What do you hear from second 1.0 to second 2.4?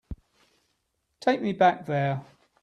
Take me back there.